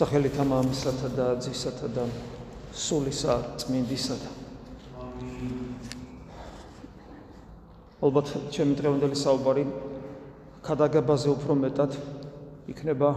სახელით 0.00 0.38
ამამისათა 0.40 1.08
და 1.12 1.24
ძისათა 1.44 1.88
და 1.92 2.04
სულისა 2.72 3.34
წმინდისათა. 3.60 4.30
ალბათ 8.00 8.32
ჩემი 8.48 8.78
დღევანდელი 8.80 9.18
საუბარი 9.20 9.66
ქადაგებაზე 10.64 11.28
უფრო 11.36 11.58
მეტად 11.66 11.98
იქნება 12.72 13.12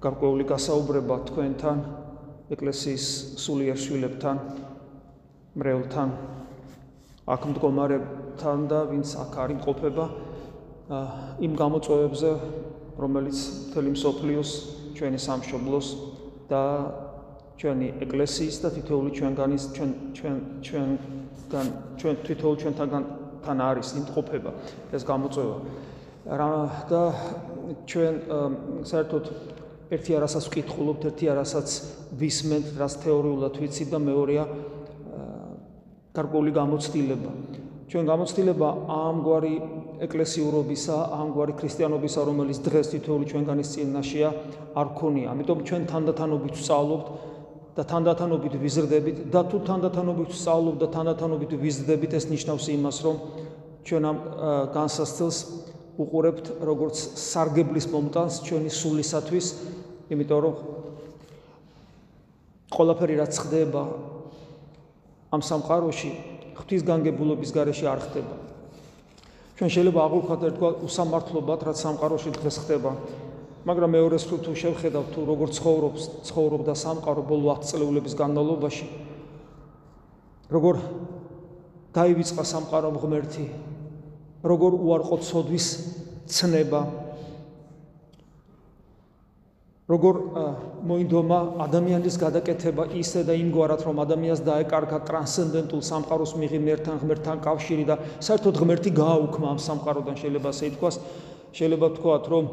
გარკვეული 0.00 0.48
გასაუბრება 0.48 1.20
თქვენთან, 1.28 1.84
ეკლესიის 2.56 3.06
სულიერ 3.44 3.76
შვილებთან, 3.76 4.36
მრევლთან, 5.52 6.08
აქ 7.28 7.42
მდგომარებთან 7.52 8.68
და 8.72 8.78
ვინც 8.88 9.16
აქ 9.20 9.32
არის 9.44 9.64
ყოფება 9.68 10.04
იმ 11.44 11.52
გამოწვევებზე, 11.60 12.30
რომელიც 13.04 13.38
მთელი 13.68 13.90
მსოფლიოს 14.00 14.52
ჩვენი 15.02 15.18
სამშობლოს 15.18 15.86
და 16.46 16.62
ჩვენი 17.58 17.88
ეკლესიის 18.06 18.56
და 18.62 18.68
თითოეული 18.70 19.10
ჩვენგანის 19.18 19.64
ჩვენ 19.74 19.90
ჩვენ 20.14 20.36
ჩვენგან 20.62 21.66
ჩვენ 21.98 22.14
თითოეულ 22.22 22.56
ჩვენთანგან 22.62 23.04
თან 23.42 23.58
არის 23.66 23.88
იმყოფება 23.98 24.50
ეს 24.94 25.02
გამოწვევა. 25.02 25.56
რა 26.38 26.50
და 26.86 27.02
ჩვენ 27.90 28.14
საერთოდ 28.86 29.24
ერთი 29.90 30.12
არასაც 30.22 30.44
ვკითხულობთ 30.46 31.02
ერთი 31.10 31.26
არასაც 31.34 31.68
ვისმენთ 32.22 32.66
რას 32.78 32.94
თეორიულად 33.02 33.54
ვიცით 33.58 33.88
და 33.90 33.98
მეორეა 34.06 34.44
გარკვეული 36.14 36.50
გამოცდილება 36.62 37.30
ჩვენ 37.92 38.06
გამოცდილება 38.08 38.68
ამგვარი 38.88 39.56
ეკლესიურობისა, 40.06 40.94
ამგვარი 41.12 41.52
ქრისტიანობისა, 41.60 42.20
რომელიც 42.24 42.58
დღეს 42.64 42.86
თითოეული 42.88 43.26
ჩვენგანის 43.28 43.68
წინაშეა, 43.68 44.30
არ 44.80 44.88
ქონია. 44.96 45.26
ამიტომ 45.36 45.58
ჩვენ 45.68 45.82
თანდათანობით 45.92 46.54
ვსწავლობთ 46.56 47.06
და 47.76 47.82
თანდათანობით 47.92 48.54
ვიზრდებით 48.64 49.16
და 49.28 49.40
თუ 49.44 49.56
თანდათანობით 49.68 50.28
ვსწავლობთ 50.32 50.78
და 50.80 50.88
თანდათანობით 50.88 51.52
ვიზრდებით, 51.52 52.10
ეს 52.16 52.24
ნიშნავს 52.32 52.64
იმას, 52.80 52.96
რომ 53.04 53.16
ჩვენ 53.84 54.02
ამ 54.08 54.18
განსასწელს 54.72 55.38
უყურებთ 56.00 56.46
როგორც 56.64 56.96
სარგებლის 56.96 57.86
მომტანს 57.92 58.40
ჩვენი 58.48 58.70
სულისათვის, 58.72 59.46
იმიტომ 60.08 60.40
რომ 60.40 60.54
ყველაფერი 62.72 63.14
რაც 63.20 63.34
ხდება 63.36 63.82
ამ 65.28 65.40
სამყაროში 65.44 66.31
ღვთისგანგებულობის 66.58 67.50
გარეშე 67.52 67.86
არ 67.88 68.00
ხდება. 68.06 68.34
ჩვენ 69.56 69.70
შეიძლება 69.72 70.00
აღვხვათ 70.02 70.42
ერთგვა 70.48 70.70
უსამართლობად, 70.86 71.60
რაც 71.68 71.76
სამყაროში 71.82 72.30
დღეს 72.34 72.56
ხდება. 72.66 72.92
მაგრამ 73.62 73.90
მეორეს 73.94 74.24
თუ 74.26 74.36
თუ 74.42 74.52
შევხედავ 74.58 75.04
თუ 75.14 75.20
როგორ 75.22 75.48
ცხოვრობს, 75.54 76.02
ცხოვრობდა 76.26 76.72
სამყარო 76.74 77.22
ბოლო 77.22 77.46
10 77.62 77.70
წლეულების 77.70 78.14
განმავლობაში. 78.18 78.86
როგორ 80.50 80.74
დაივიწყა 81.94 82.42
სამყარო 82.42 82.90
ღმერთი, 82.98 83.46
როგორ 84.42 84.72
უარყო 84.82 85.16
ცოდვის 85.22 85.66
ცნება, 86.26 86.80
როგორ 89.90 90.18
მოინდომა 90.86 91.38
ადამიანის 91.66 92.14
გადაკეთება 92.22 92.84
ისე 92.94 93.24
და 93.26 93.34
იმგვარად 93.34 93.80
რომ 93.82 93.98
ადამიანს 94.04 94.42
დაეკარგა 94.46 94.98
ტრანსცენდენტულ 95.08 95.82
სამყაროს 95.82 96.34
მიღიმერთან 96.38 97.00
ღმერთთან 97.02 97.42
კავშირი 97.42 97.86
და 97.90 97.96
საერთოდ 98.22 98.60
ღმერთი 98.62 98.90
გააუქმა 98.94 99.46
ამ 99.50 99.58
სამყაროდან. 99.58 100.14
შეიძლება 100.22 100.48
ასე 100.54 100.64
ითქვას 100.70 100.96
შეიძლება 101.58 101.86
თქვათ 101.98 102.24
რომ 102.30 102.44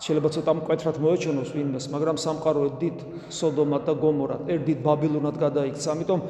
შეიძლება 0.00 0.28
ცოტა 0.32 0.52
მკვეთრად 0.64 0.96
მოეჩვენოს 1.04 1.50
ვინმეს 1.52 1.84
მაგრამ 1.92 2.16
სამყარო 2.16 2.60
ერთით 2.72 2.98
სოდომა 3.28 3.78
და 3.84 3.92
გომორა 4.00 4.36
ერთით 4.48 4.80
ბაბილონად 4.80 5.36
გადაიქცა. 5.44 5.88
ამიტომ 5.92 6.20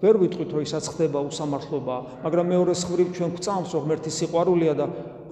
ვერ 0.00 0.14
ვიტყვით 0.24 0.50
რომ 0.56 0.62
ისაც 0.64 0.84
ხდება 0.88 1.20
უსამართლობა 1.28 1.96
მაგრამ 2.24 2.46
მეორე 2.52 2.72
მხრივ 2.72 3.08
ჩვენ 3.16 3.30
გვწამს 3.36 3.70
რომ 3.76 3.82
ღმერთის 3.84 4.14
სიყვარულია 4.24 4.72
და 4.80 4.86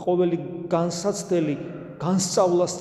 ყოველი 0.05 0.37
განსაცდელი 0.69 1.57
განსწავლას 2.05 2.75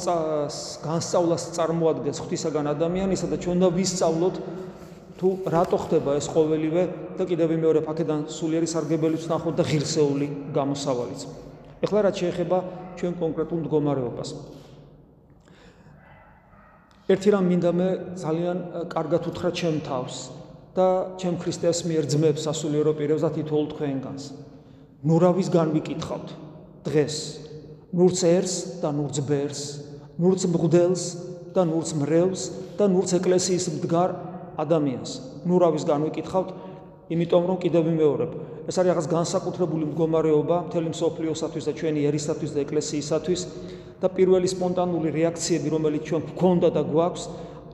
განსწავლას 0.83 1.43
წარმოადგენს 1.55 2.19
ღვთისაგან 2.23 2.69
ადამიანისა 2.73 3.27
და 3.31 3.37
ჩვენ 3.39 3.63
და 3.63 3.69
ვისწავლოთ 3.71 4.35
თუ 5.19 5.29
რატო 5.47 5.77
ხდება 5.79 6.17
ეს 6.19 6.27
ყოველივე 6.27 6.83
და 7.15 7.23
კიდევ 7.29 7.55
მეორე 7.55 7.81
ფაქედან 7.87 8.27
სულიერი 8.27 8.67
სარგებელიც 8.67 9.27
ნახოთ 9.31 9.55
და 9.55 9.63
ღირსეული 9.63 10.27
გამოსავალიც. 10.51 11.21
ეხლა 11.83 11.99
რაც 12.03 12.15
შეეხება 12.19 12.57
ჩვენ 12.99 13.13
კონკრეტულ 13.21 13.59
მდგომარეობას. 13.63 14.29
ერთი 17.07 17.29
რამ 17.31 17.45
მინდა 17.47 17.71
მე 17.71 17.89
ძალიან 18.19 18.57
კარგად 18.91 19.21
უთხრა 19.31 19.49
ჩემ 19.55 19.77
თავს 19.87 20.15
და 20.75 20.87
ჩემ 21.21 21.35
ქრისტეს 21.39 21.79
მიერ 21.87 22.03
ძმებს 22.11 22.43
სასულიერო 22.43 22.91
პირებს 22.99 23.23
და 23.23 23.29
თითოეულ 23.31 23.67
თქვენგანს. 23.71 24.23
ნურავის 25.03 25.47
განვიკითხავთ 25.51 26.27
დღეს 26.87 27.42
ნურც 27.93 28.23
ერს 28.25 28.53
და 28.81 28.89
ნურც 28.89 29.21
ბერს, 29.21 29.61
ნურც 30.17 30.41
მღდელს 30.49 31.03
და 31.53 31.61
ნურც 31.69 31.89
მრევს 31.93 32.41
და 32.77 32.89
ნურც 32.89 33.13
ეკლესიის 33.21 33.65
მდგარ 33.77 34.09
ადამიანს. 34.57 35.11
ნურავის 35.45 35.83
განვიკითხავთ, 35.85 36.49
იმიტომ 37.13 37.43
რომ 37.45 37.57
კიდევ 37.61 37.81
ვიმეორებ, 37.85 38.31
ეს 38.65 38.75
არის 38.79 38.89
რაღაც 38.89 39.07
განსაკუთრებული 39.11 39.83
მდგომარეობა 39.91 40.57
მთელი 40.71 40.89
მსოფლიოსათვის 40.93 41.63
და 41.67 41.73
ჩვენი 41.77 41.99
ერისათვის 42.09 42.51
და 42.55 42.59
ეკლესიისათვის 42.63 43.41
და 44.01 44.07
პირველი 44.09 44.47
სპონტანული 44.49 45.09
რეაქციები, 45.13 45.67
რომელიც 45.69 46.01
ჩვენ 46.09 46.21
გვქონდა 46.33 46.69
და 46.73 46.81
გვაქვს, 46.87 47.23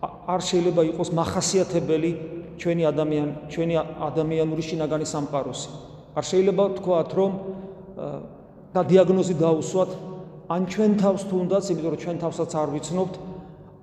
არ 0.04 0.42
შეიძლება 0.50 0.82
იყოს 0.92 1.10
מחასიათებელი 1.16 2.12
ჩვენი 2.60 2.84
ადამიან, 2.92 3.30
ჩვენი 3.54 3.76
ადამიანური 4.10 4.64
შინაგანი 4.68 5.06
სამყაროსი. 5.08 5.70
არ 6.18 6.26
შეიძლება 6.28 6.64
თქვათ, 6.80 7.10
რომ 7.16 7.32
და 8.74 8.82
დიაგნოზი 8.86 9.36
დაუსვათ 9.40 10.09
ან 10.50 10.66
ჩვენ 10.66 10.92
თავს 10.98 11.22
თუნდაც, 11.30 11.64
იმიტომ 11.70 11.92
რომ 11.94 12.02
ჩვენ 12.04 12.18
თავსაც 12.26 12.52
არ 12.58 12.70
ვიცნობთ, 12.74 13.14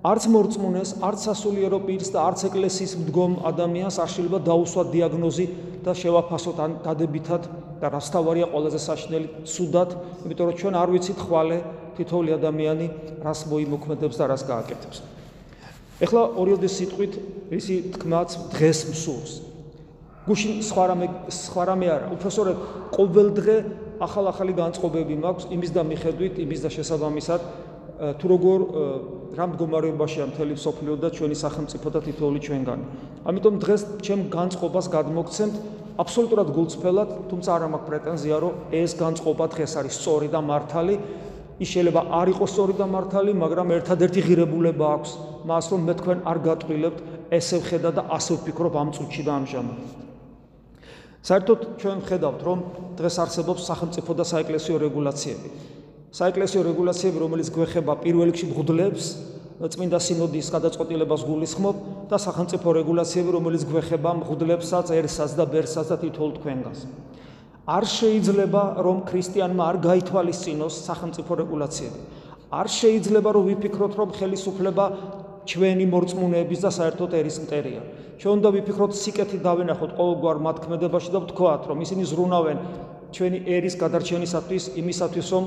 არც 0.03 0.23
მორწმუნეს, 0.33 0.89
არც 0.99 1.19
სასულიერო 1.27 1.79
პირს 1.87 2.09
და 2.11 2.19
არც 2.27 2.39
ეკლესიის 2.51 2.93
მდგომ 3.07 3.31
ადამიანს 3.49 3.95
არ 4.03 4.09
შეიძლება 4.11 4.39
დაუსვათ 4.47 4.87
დიაგნოზი 4.93 5.45
და 5.87 5.91
შევაფასოთ 5.95 6.57
ან 6.59 6.71
დადებითად 6.83 7.43
და 7.81 7.87
რას 7.87 8.07
თავარია 8.11 8.47
ყველაზე 8.51 8.79
საშნელი 8.83 9.27
ცუდად, 9.47 9.89
იმიტომ 10.27 10.45
რომ 10.47 10.55
ჩვენ 10.59 10.73
არ 10.75 10.89
ვიცით 10.91 11.19
ხვალე 11.23 11.57
თითოეული 11.97 12.31
ადამიანი 12.35 12.87
რას 13.23 13.39
მოიმოქმედებს 13.47 14.15
და 14.19 14.25
რას 14.27 14.43
გააკეთებს. 14.43 14.97
ეხლა 16.03 16.21
ორიოდეს 16.35 16.73
სიტყვით 16.77 17.13
ისი 17.57 17.75
თქმაც 17.95 18.29
დღეს 18.53 18.79
მსურს. 18.91 19.31
გუშინ 20.27 20.59
სხვა 20.67 20.83
რამე 20.91 21.07
სხვა 21.31 21.63
რამე 21.71 21.87
არა, 21.95 22.07
უბრალოდ 22.13 22.57
ყოველ 22.91 23.27
დღე 23.39 23.55
ახალ-ახალი 24.01 24.53
განწყობები 24.57 25.15
მაქვს 25.23 25.45
იმის 25.53 25.71
და 25.73 25.81
მიხედვით, 25.87 26.33
იმის 26.43 26.59
და 26.65 26.69
შესაბამისად 26.77 27.41
თუ 27.97 28.25
როგორ 28.29 28.59
რა 29.37 29.45
მდგომარეობაშია 29.49 30.25
მთელი 30.29 30.53
სოფლიო 30.53 30.93
და 31.01 31.09
ჩვენი 31.17 31.37
სახელმწიფო 31.37 31.87
და 31.97 31.99
თითოეული 32.05 32.39
ჩვენგანი. 32.45 32.85
ამიტომ 33.25 33.55
დღეს 33.57 33.81
ჩემ 34.05 34.21
განწყობას 34.29 34.85
გადმოგცემთ 34.93 35.55
აბსოლუტურად 35.97 36.49
გულწრფელად, 36.53 37.09
თუმცა 37.25 37.49
არ 37.57 37.63
მაქვს 37.73 37.87
პრეტენზია, 37.89 38.35
რომ 38.37 38.53
ეს 38.69 38.91
განწყობა 39.01 39.45
დღეს 39.49 39.71
არის 39.81 39.93
სწორი 39.97 40.27
და 40.29 40.39
მართალი. 40.45 40.95
ის 41.57 41.69
შეიძლება 41.73 42.01
არ 42.21 42.27
იყოს 42.37 42.49
სწორი 42.53 42.73
და 42.77 42.85
მართალი, 42.85 43.31
მაგრამ 43.33 43.67
ერთადერთი 43.81 44.21
ღირებულება 44.29 44.85
აქვს 44.93 45.11
მას, 45.49 45.65
რომ 45.73 45.81
მე 45.89 45.93
თქვენ 45.97 46.17
არ 46.21 46.37
გატყვილებთ, 46.45 46.99
ესე 47.33 47.57
ვხედა 47.65 47.89
და 47.97 48.01
ასე 48.13 48.31
ვფიქრობ 48.37 48.73
ამ 48.77 48.89
წუთში 48.93 49.23
და 49.25 49.31
ამჟამად. 49.41 50.06
საერთოდ 51.27 51.59
ჩვენ 51.81 51.99
ხედავთ, 52.07 52.39
რომ 52.47 52.59
დღეს 52.95 53.15
არსებობს 53.19 53.65
სახელმწიფო 53.67 54.11
და 54.15 54.23
საეკლესიო 54.23 54.77
რეგულაციები. 54.79 55.49
საეკლესიო 56.15 56.61
რეგულაციები, 56.71 57.17
რომელიც 57.19 57.47
გვეხება 57.51 57.93
პირველ 57.99 58.31
რიგში 58.31 58.45
მღვდლებს, 58.47 59.05
წმინდა 59.57 59.99
სინოდის 60.07 60.47
გადაწყვეტილებას 60.55 61.21
გულისხმობ 61.27 61.75
და 62.07 62.17
სახელმწიფო 62.21 62.67
რეგულაციები, 62.79 63.29
რომელიც 63.35 63.63
გვეხება 63.67 64.11
მღვდლებსაც, 64.21 64.87
ერსაც 64.95 65.31
და 65.35 65.43
ბერსაც 65.51 65.87
და 65.91 65.97
თითოეულ 65.99 66.31
თქვენგანს. 66.39 66.79
არ 67.67 67.83
შეიძლება, 67.83 68.61
რომ 68.79 68.97
ქრისტიანმა 69.11 69.63
არ 69.67 69.77
გაითვალისწინოს 69.83 70.75
სახელმწიფო 70.87 71.31
რეგულაციები. 71.43 71.99
არ 72.55 72.67
შეიძლება, 72.71 73.29
რომ 73.35 73.43
ვიფიქროთ, 73.51 73.93
რომ 73.99 74.09
ხელისუფლება 74.15 74.85
ჩვენი 75.43 75.85
მორწმუნეების 75.91 76.59
და 76.63 76.71
საერთოდ 76.71 77.11
ერის 77.19 77.37
მტერია. 77.43 77.81
ჩვენ 78.17 78.33
უნდა 78.41 78.49
ვიფიქროთ 78.55 78.93
სიკეთით 78.97 79.41
დავენახოთ 79.45 79.91
ყოველგვარ 79.97 80.37
მათქმედებაში 80.41 81.09
და 81.13 81.19
ვთქვათ, 81.21 81.61
რომ 81.69 81.77
ისინი 81.85 82.03
ზრუნავენ 82.09 82.57
ჩვენი 83.13 83.39
ერის 83.45 83.75
გადარჩენისათვის, 83.77 84.63
იმისათვის, 84.81 85.27
რომ 85.37 85.45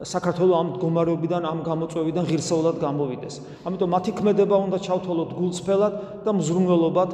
საქართველოს 0.00 0.56
ამ 0.60 0.66
მდგომარეობიდან, 0.70 1.42
ამ 1.48 1.58
გამოწვევიდან 1.64 2.24
ღირსეულად 2.28 2.76
გამოვიდეს. 2.80 3.34
ამიტომ 3.68 3.90
მათი 3.96 4.12
ქმედება 4.20 4.56
უნდა 4.68 4.78
ჩავთვალოთ 4.84 5.30
გულწრფელად 5.40 5.94
და 6.24 6.30
მზრუნველობად 6.36 7.10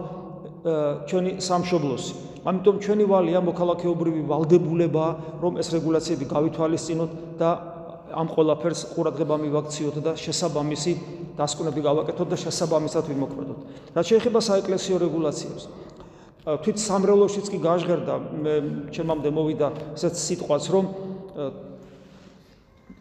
ჩვენი 1.07 1.33
სამშობლოსი. 1.39 2.13
ამიტომ 2.47 2.77
ჩვენი 2.83 3.05
ვალია 3.11 3.41
მოქალაქეობრივი 3.43 4.23
ვალდებულება, 4.31 5.07
რომ 5.43 5.53
ეს 5.59 5.69
რეგულაციები 5.75 6.25
გავითვალისწინოთ 6.31 7.11
და 7.39 7.51
ამ 8.13 8.27
ყველაფერს 8.31 8.81
ყურადღება 8.95 9.37
მივაქციოთ 9.43 9.97
და 10.05 10.13
შესაბამისი 10.15 10.93
დასკვნები 11.37 11.81
გავაკეთოთ 11.83 12.29
და 12.33 12.37
შესაბამისად 12.45 13.05
ვიმოქმედოთ. 13.11 13.59
რაც 13.97 14.07
შეეხება 14.11 14.41
საეკლესიო 14.47 14.97
რეგულაციებს. 15.03 15.65
თვით 16.47 16.79
სამრევლოშიც 16.79 17.47
კი 17.51 17.59
გაჟღერდა 17.59 18.15
მე 18.39 18.55
ჩემამდე 18.95 19.29
მოვიდა 19.35 19.69
ესეც 19.99 20.15
სიტყვაც 20.15 20.65
რომ 20.71 20.87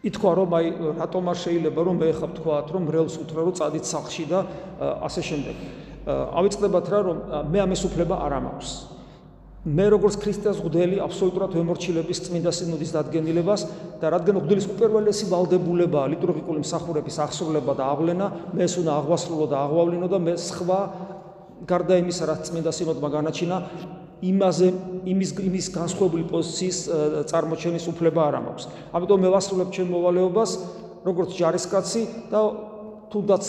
ითქვა 0.02 0.32
რომ 0.34 0.50
აი 0.58 0.66
რატომ 0.98 1.30
არ 1.30 1.38
შეიძლება 1.46 1.80
რომ 1.86 1.96
მე 2.02 2.08
ხა 2.18 2.26
ვთქვათ 2.26 2.66
რომ 2.74 2.82
მრელს 2.90 3.14
უთხრა 3.22 3.42
რომ 3.46 3.54
წადით 3.54 3.84
სახლში 3.86 4.24
და 4.26 4.38
ასე 5.06 5.22
შემდეგ. 5.30 5.56
ავიწყდებათ 6.10 6.86
რა 6.90 7.00
რომ 7.06 7.16
მე 7.54 7.58
ამის 7.66 7.82
უფლება 7.86 8.14
არ 8.26 8.34
მაქვს. 8.42 8.95
მე 9.66 9.86
როგორც 9.90 10.16
ქრისტეს 10.22 10.60
ღდელი 10.62 11.00
აბსოლუტურად 11.02 11.54
ვემორჩილების 11.58 12.20
წმინდა 12.28 12.50
სინოდის 12.54 12.92
დადგენილებას 12.94 13.64
და 13.98 14.12
რადგან 14.14 14.38
ღდელის 14.44 14.68
უპირველესი 14.70 15.26
ვალდებულება 15.32 16.04
ლიტურგიკული 16.12 16.62
მსახურების 16.62 17.18
აღსრულება 17.24 17.74
და 17.74 17.88
აღვლენა 17.96 18.28
მე 18.54 18.62
ეს 18.62 18.76
უნდა 18.78 18.92
აღვასრულო 19.02 19.48
და 19.50 19.56
აღვავლინო 19.66 20.10
და 20.12 20.22
მე 20.22 20.36
სხვა 20.38 20.78
გარდა 21.66 21.98
იმისა 21.98 22.30
რაც 22.30 22.46
წმინდა 22.46 22.72
სინოდმა 22.78 23.10
განაჩინა 23.16 23.56
იმაზე 24.30 24.68
იმის 25.10 25.30
იმის 25.50 25.66
განსხვავებული 25.74 26.24
პოზიციის 26.30 26.78
წარმოჩენის 27.34 27.90
უფლება 27.90 28.22
არ 28.30 28.38
მაქვს 28.46 28.70
ამიტომ 28.94 29.18
მე 29.26 29.30
ვასრულებ 29.34 29.68
ჩემ 29.74 29.90
მოვალეობას 29.98 30.50
როგორც 31.10 31.30
ჯარისკაცი 31.42 32.02
და 32.30 32.40
თუნდაც 33.10 33.44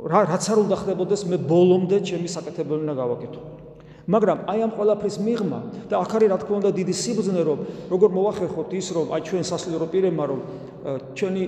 რაც 0.00 0.44
არ 0.48 0.58
უნდა 0.64 0.76
ხდებოდეს 0.80 1.28
მე 1.28 1.36
ბოლომდე 1.44 2.00
ჩემი 2.08 2.28
საკეთებელი 2.40 2.88
უნდა 2.88 2.96
გავაკეთო 3.04 3.69
მაგრამ 4.10 4.38
აი 4.50 4.58
ამ 4.66 4.72
ყველაფრის 4.74 5.16
მიღმა 5.22 5.58
და 5.90 5.94
აქ 6.02 6.12
არის 6.18 6.28
რა 6.32 6.38
თქმა 6.42 6.56
უნდა 6.60 6.70
დიდი 6.74 6.94
სიბზნე 6.98 7.42
რომ 7.46 7.58
როგორ 7.94 8.10
მოახერხოთ 8.18 8.70
ის 8.74 8.86
რომ 8.96 9.06
აი 9.14 9.20
ჩვენ 9.28 9.44
სასულიერო 9.50 9.86
პირებმა 9.92 10.24
რომ 10.30 10.40
ჩვენი 11.14 11.42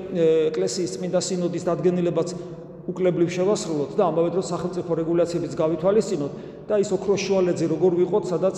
ეკლესიის 0.53 0.91
წმინდა 0.95 1.21
სინოდის 1.27 1.65
დადგენილებაც 1.67 2.29
უკლებლივ 2.87 3.31
შევასრულოთ 3.31 3.91
და 3.99 4.03
ამავე 4.11 4.31
დროს 4.35 4.47
სახელმწიფო 4.53 4.91
რეგულაციებიც 5.03 5.53
გავითვალისწინოთ 5.59 6.33
და 6.71 6.75
ის 6.83 6.91
ოქროს 6.95 7.21
შუალედზე 7.27 7.67
როგორ 7.75 7.93
ვიყოთ 8.03 8.25
სადაც 8.31 8.57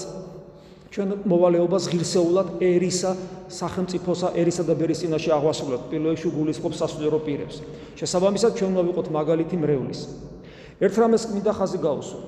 ჩვენ 0.94 1.10
მოვალეობას 1.26 1.84
ღირსეულად 1.90 2.48
ერისა 2.62 3.10
სახელმწიფოსა 3.50 4.28
ერისა 4.38 4.62
და 4.68 4.74
ბერის 4.78 5.00
წინაშე 5.02 5.30
აღვასრულოთ 5.34 5.88
პირველში 5.90 6.28
გულისხმობს 6.30 6.78
სასულიერო 6.78 7.18
პირებს. 7.26 7.56
შესაბამისად 7.98 8.52
ჩვენ 8.54 8.70
უნდა 8.78 8.82
ვიყოთ 8.88 9.06
მაგალითი 9.10 9.56
მრევლის. 9.58 10.00
ერთ 10.86 10.94
რამეს 11.02 11.22
მინდა 11.34 11.52
ხაზი 11.58 11.78
გაუსვა 11.82 12.20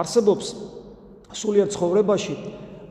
არსებობს 0.00 0.46
სულიერ 1.34 1.68
ცხოვრებაში 1.74 2.34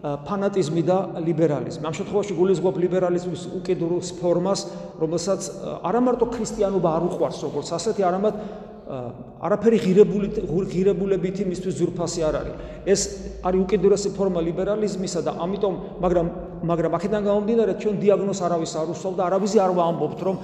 ფანატიზმი 0.03 0.83
და 0.83 0.97
ლიბერალიზმი. 1.23 1.83
ამ 1.87 1.95
შემთხვევაში 1.95 2.33
გულისხმობ 2.35 2.75
ლიბერალიზმის 2.75 3.43
უკიდურეს 3.55 4.09
ფორმას, 4.19 4.59
რომელსაც 4.99 5.41
არა 5.79 6.01
მარტო 6.03 6.25
ქრისტიანობა 6.27 6.89
არ 6.91 7.03
უყვარს 7.07 7.39
როგორც 7.47 7.67
ასეთი, 7.71 8.01
არამედ 8.03 8.35
არაფერი 8.83 9.77
ღირებული 9.79 10.27
ღირებულებითი 10.67 11.47
მისთვის 11.47 11.73
ზურფასი 11.79 12.19
არ 12.27 12.35
არის. 12.35 12.55
ეს 12.83 13.01
არის 13.47 13.59
უკიდურესი 13.63 14.09
ფორმა 14.11 14.43
ლიბერალიზმისა 14.43 15.21
და 15.23 15.31
ამიტომ 15.39 15.73
მაგრამ 16.03 16.27
მაგრამ 16.67 16.91
აქედან 16.99 17.21
გამომდინარე 17.23 17.73
ჩვენ 17.79 17.95
დიაგნოზს 18.03 18.41
არავის 18.43 18.73
არ 18.75 18.87
უსვავ 18.91 19.13
და 19.19 19.23
არავის 19.27 19.53
არ 19.55 19.71
ვამბობთ 19.71 20.19
რომ 20.27 20.35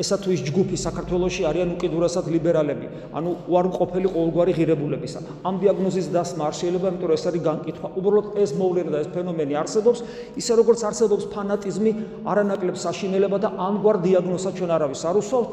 ესა 0.00 0.16
თუ 0.16 0.28
ის 0.32 0.40
ჯგუფი 0.48 0.76
საქართველოსში 0.80 1.42
არიან 1.50 1.70
უკიდურესად 1.76 2.24
ლიბერალები, 2.34 2.86
ანუ 3.12 3.30
უარყოფილი 3.52 4.08
ყოველგვარი 4.14 4.52
ღირებულებისა. 4.58 5.20
ამ 5.44 5.54
დიაგნოზის 5.60 6.06
დასმა 6.14 6.42
არ 6.48 6.54
შეიძლება, 6.60 6.86
იმიტომ 6.90 7.08
რომ 7.10 7.16
ეს 7.20 7.24
არის 7.28 7.42
განკითხვა. 7.50 7.88
უბრალოდ 8.00 8.26
ეს 8.40 8.50
მოვლენა 8.60 8.90
და 8.90 8.98
ეს 9.04 9.08
ფენომენი 9.14 9.54
არსებობს, 9.60 9.98
ისე 10.40 10.52
როგორც 10.60 10.80
არსებობს 10.88 11.24
ფანატიზმი, 11.34 11.92
არანაკლებ 12.24 12.76
საშინელება 12.80 13.36
და 13.44 13.48
ამგვარ 13.68 13.96
დიაგნოზსაც 14.04 14.54
ჩვენ 14.56 14.70
არავის 14.76 15.02
არ 15.04 15.16
უსვავთ, 15.20 15.50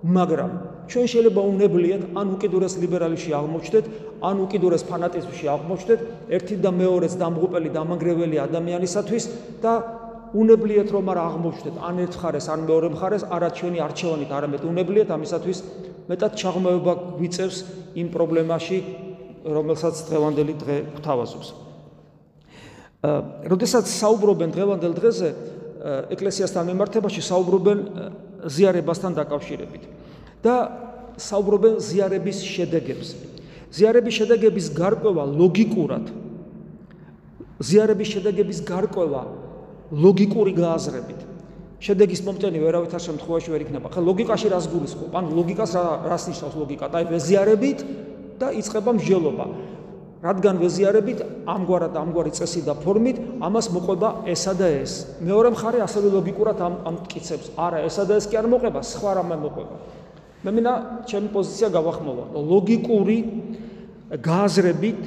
მაგრამ 0.00 0.50
ჩვენ 0.88 1.06
შეიძლება 1.12 1.40
უნებლიეთ 1.44 2.02
ან 2.16 2.26
უკიდურეს 2.34 2.74
ლიბერალში 2.80 3.30
აღმოჩნდეთ, 3.36 3.84
ან 4.24 4.36
უკიდურეს 4.44 4.82
ფანატიზმში 4.88 5.46
აღმოჩნდეთ, 5.54 6.00
ერთი 6.36 6.54
და 6.64 6.70
მეორეც 6.72 7.14
დამღუპელი 7.20 7.68
დამანგრეველი 7.76 8.36
ადამიანისათვის 8.46 9.24
და 9.60 9.72
უნებლიეთ 10.30 10.88
რომ 10.94 11.10
არ 11.10 11.18
აღმოჩნდეთ 11.20 11.76
ან 11.82 11.94
ერთ 12.06 12.14
მხარეს 12.18 12.46
ან 12.54 12.60
მეორე 12.70 12.88
მხარეს 12.94 13.24
არა 13.34 13.48
ჩვენი 13.58 13.78
არჩევანით 13.86 14.30
არამედ 14.30 14.62
უნებლიეთ 14.70 15.08
ამისათვის 15.10 15.58
მეტად 16.10 16.32
ჩაღმავება 16.38 16.92
გვიწევს 17.18 17.58
იმ 17.98 18.06
პრობლემაში 18.14 18.78
რომელსაც 19.44 19.94
დღევანდელი 20.06 20.54
დღე 20.60 20.76
გვთავაზობს. 21.00 21.48
როდესაც 23.50 23.86
საუბრობენ 23.88 24.50
დღევანდელ 24.54 24.92
დღეზე 25.00 25.28
ეკლესიასთან 26.14 26.64
მიმართებაში 26.70 27.22
საუბრობენ 27.24 27.78
ზიარებასთან 28.44 29.12
დაკავშირებით 29.16 29.82
და 30.44 30.54
საუბრობენ 31.16 31.74
ზიარების 31.80 32.38
შედეგებზე. 32.44 33.16
ზიარების 33.72 34.14
შედეგების 34.20 34.66
გარკვევა 34.76 35.24
ლოგიკურად 35.40 36.04
ზიარების 37.60 38.08
შედეგების 38.14 38.58
გარკვევა 38.64 39.22
ლოგიკური 39.90 40.52
გააზრებით. 40.54 41.20
შედეგის 41.80 42.20
მომტენი 42.28 42.58
ვერავითარ 42.60 43.00
შემთხვევაში 43.00 43.48
ვერ 43.50 43.62
იქნება. 43.64 43.88
ხა 43.88 44.00
ლოგიკაში 44.04 44.48
რას 44.52 44.66
გულისხმობ? 44.68 45.12
ან 45.16 45.24
ლოგიკას 45.32 45.70
რა 45.74 45.84
რას 46.06 46.24
ნიშნავს 46.28 46.54
ლოგიკა? 46.60 46.86
და 46.92 46.98
ვეზიარებით 47.08 47.78
და 48.38 48.46
იწყება 48.52 48.90
მსჯელობა. 49.00 49.46
რადგან 50.20 50.56
ვეზიარებით 50.60 51.18
ამგვარად 51.48 51.94
ამგვარი 51.96 52.32
წესი 52.36 52.60
და 52.68 52.76
ფორმით 52.76 53.16
ამას 53.40 53.66
მოყვება 53.72 54.08
ესა 54.28 54.52
და 54.52 54.68
ეს. 54.68 54.92
მეორე 55.24 55.48
მხარე 55.56 55.80
ასევე 55.80 56.08
ლოგიკურად 56.12 56.58
ამ 56.60 56.74
ამ 56.84 56.94
მტკიცებს. 57.00 57.46
არა, 57.56 57.78
ესა 57.88 58.04
და 58.04 58.20
ეს 58.20 58.28
კი 58.28 58.36
არ 58.36 58.46
მოყვება, 58.52 58.80
სხვა 58.84 59.10
რამე 59.16 59.36
მოყვება. 59.40 59.76
მე 60.44 60.50
მინდა 60.52 60.72
ჩემი 61.08 61.28
პოზიცია 61.32 61.68
გავახმოვა. 61.72 62.24
ლოგიკური 62.36 63.18
გააზრებით 64.20 65.00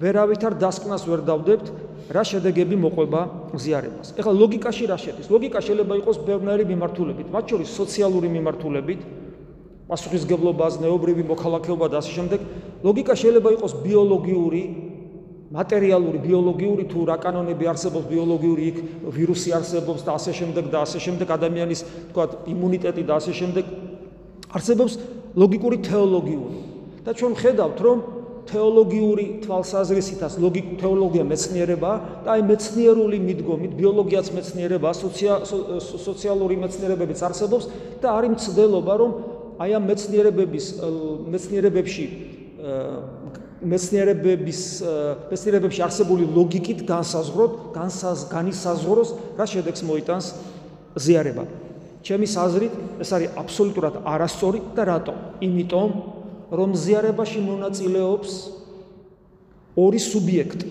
ვერავითარ 0.00 0.52
დასკვნას 0.60 1.08
ვერ 1.08 1.20
დავდებთ 1.24 1.66
რა 2.10 2.22
შედეგები 2.26 2.74
მოყვება 2.74 3.20
ზიარებას. 3.54 4.18
ეხლა 4.18 4.32
ლოგიკაში 4.34 4.84
რა 4.90 4.98
შედის? 4.98 5.26
ლოგიკა 5.30 5.60
შეიძლება 5.62 5.94
იყოს 6.02 6.16
ბევრნაირი 6.26 6.64
მიმართულებით, 6.74 7.26
მათ 7.30 7.44
შორის 7.54 7.68
სოციალური 7.70 8.28
მიმართულებით, 8.34 9.00
პასუხისგებლობა, 9.86 10.66
ზნეობრივი 10.74 11.22
მოქალაქეობა 11.30 11.86
და 11.86 11.96
ასე 12.02 12.10
შემდეგ. 12.18 12.40
ლოგიკა 12.82 13.14
შეიძლება 13.14 13.48
იყოს 13.58 13.72
ბიოლოგიური, 13.86 14.62
მატერიალური, 15.50 16.18
ბიოლოგიური 16.22 16.84
თუ 16.90 16.98
რა 17.10 17.16
კანონები 17.22 17.64
არსებობს 17.70 18.06
ბიოლოგიური 18.06 18.62
იქ 18.70 18.76
ვირუსი 19.14 19.50
არსებობს 19.58 20.02
და 20.06 20.10
ასე 20.14 20.32
შემდეგ 20.34 20.64
და 20.70 20.78
ასე 20.86 20.98
შემდეგ 21.02 21.28
ადამიანის 21.30 21.80
თქვა 22.10 22.24
იმუნიტეტი 22.54 23.02
და 23.06 23.12
ასე 23.18 23.32
შემდეგ 23.34 23.64
არსებობს 24.50 24.92
ლოგიკური 25.34 25.76
თეოლოგიური. 25.86 26.58
და 27.04 27.10
ჩვენ 27.16 27.32
ხედავთ 27.34 27.78
რომ 27.80 27.98
თეოლოგიური 28.50 29.24
თვალსაზრისითაც 29.44 30.36
ლოგიკ 30.42 30.66
თეოლოგია 30.82 31.24
მეცნიერება 31.30 31.92
და 32.26 32.34
აი 32.34 32.42
მეცნიერული 32.50 33.18
მიდგომით 33.26 33.72
ბიოლოგიაც 33.78 34.26
მეცნიერება 34.36 34.90
სოციალური 34.98 36.58
მეცნიერებებიც 36.64 37.20
არსებობს 37.30 37.70
და 38.02 38.08
არის 38.18 38.30
მცდელობა 38.34 38.94
რომ 39.00 39.10
აი 39.60 39.70
ამ 39.78 39.84
მეცნიერებების 39.90 40.66
მეცნიერებებში 41.30 42.06
მეცნიერებების 43.60 44.60
მეცნიერებებში 45.30 45.82
არსებული 45.84 46.24
ლოგიკით 46.36 46.84
განსაზღვროთ 46.88 47.52
განსაზ 47.76 48.18
განისაზღვროს 48.32 49.10
რა 49.36 49.46
შედეგს 49.52 49.82
მოიტანს 49.84 50.26
ზიარება. 50.96 51.44
ჩემი 52.00 52.26
საზრით 52.26 52.72
ეს 53.04 53.10
არის 53.12 53.36
აბსოლუტურად 53.36 53.94
არასწორი 54.08 54.60
და 54.72 54.82
რატო? 54.88 55.14
იმიტომ 55.44 55.88
რომ 56.50 56.74
ზიარებაში 56.74 57.40
მონაწილეობს 57.46 58.32
ორი 59.78 60.00
სუბიექტი. 60.02 60.68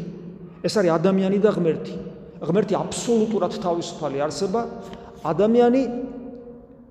ეს 0.63 0.73
არის 0.75 0.91
ადამიანი 0.91 1.39
და 1.39 1.51
ღმერთი. 1.55 1.93
ღმერთი 2.43 2.73
აბსოლუტურად 2.75 3.53
თავისუფალი 3.63 4.17
არსება, 4.27 4.61
ადამიანი 5.23 5.81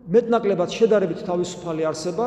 მეტნაკლებად 0.09 0.71
შედარებით 0.73 1.21
თავისუფალი 1.28 1.83
არსება, 1.85 2.26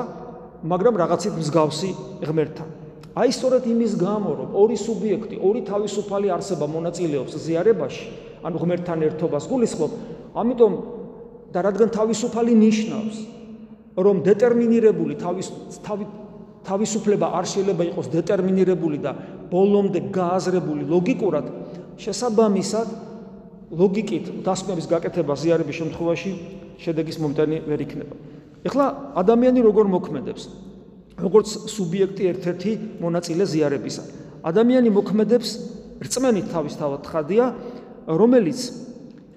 მაგრამ 0.61 0.95
რაღაცით 1.01 1.33
მსგავსი 1.41 1.89
ღმერთთან. 2.21 2.69
აი 3.17 3.29
სწორედ 3.33 3.63
იმის 3.67 3.93
გამო, 3.97 4.29
რომ 4.39 4.49
ორი 4.55 4.77
სუბიექტი, 4.77 5.35
ორი 5.41 5.61
თავისუფალი 5.65 6.27
არსება 6.31 6.65
მონაწილეობს 6.69 7.33
ზიარებაში, 7.41 8.05
ანუ 8.45 8.57
ღმერთთან 8.61 8.99
ერთობას 9.09 9.45
გულისხმობ, 9.49 9.91
ამიტომ 10.37 10.73
და 11.51 11.59
რადგან 11.65 11.89
თავისუფალი 11.91 12.53
ნიშნავს, 12.55 13.17
რომ 13.97 14.15
დეტერმინირებული 14.23 15.19
თავის 15.19 15.47
თავი 15.83 16.05
თავისუფლება 16.67 17.27
არ 17.37 17.45
შეიძლება 17.51 17.83
იყოს 17.91 18.07
დეტერმინირებული 18.13 18.97
და 19.01 19.11
ბოლომდე 19.51 19.99
გააზრებული 20.13 20.83
ლოგიკურად 20.87 21.45
შესაბამისად 22.01 22.87
ლოგიკით 23.71 24.25
დასკვნების 24.45 24.87
გაკეთება 24.91 25.33
ზიარების 25.41 25.77
შემთხვევაში 25.81 26.31
შედეგის 26.81 27.17
მომტანი 27.23 27.57
ვერ 27.65 27.79
იქნება. 27.85 28.15
ეხლა 28.67 28.85
ადამიანი 29.21 29.59
როგორ 29.63 29.85
მოქმედებს? 29.95 30.43
როგორც 31.21 31.49
სუბიექტი 31.69 32.23
ერთ-ერთი 32.33 32.71
მონაწილე 32.99 33.43
ზიარებისა. 33.45 34.03
ადამიანი 34.43 34.89
მოქმედებს 34.89 35.49
რწმენით 36.01 36.45
თავისთავად 36.49 37.01
ხადია, 37.05 37.45
რომელიც 38.09 38.59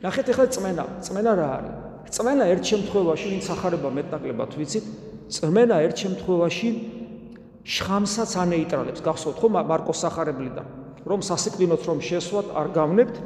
ნახეთ 0.00 0.26
ეხლა 0.32 0.46
წმენა, 0.48 0.84
წმენა 1.04 1.32
რა 1.36 1.48
არის? 1.56 1.74
წმენა 2.14 2.44
ერთ 2.54 2.64
შემთხვევაში 2.72 3.26
ვინც 3.32 3.46
ახარება 3.52 3.88
მეტნაკლებად 3.90 4.50
ვიცით, 4.56 4.84
წმენა 5.28 5.76
ერთ 5.84 5.96
შემთხვევაში 6.04 6.68
შხამსაც 7.64 8.30
ანეიტრალებს. 8.44 9.00
გახსოვთ 9.00 9.36
ხო 9.40 9.48
მარკოს 9.48 9.98
სახარებლიდან, 10.04 10.66
რომ 11.08 11.20
სასიკვდილოც 11.24 11.82
რომ 11.88 11.98
შესვათ 12.04 12.46
არ 12.52 12.68
გავნებთ, 12.76 13.16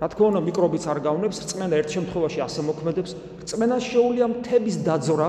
რა 0.00 0.06
თქმა 0.08 0.26
უნდა 0.32 0.40
მიკრობიც 0.48 0.84
არ 0.88 0.98
გავნებს, 1.04 1.36
წმენა 1.52 1.74
ერთ 1.84 1.88
შემთხვევაში 1.92 2.40
ასე 2.44 2.60
მოქმედებს, 2.64 3.10
წმენა 3.44 3.76
შეუულია 3.84 4.26
მთების 4.32 4.76
დაძრა, 4.88 5.28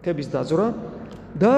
მთების 0.00 0.26
დაძრა 0.30 0.66
და 1.34 1.54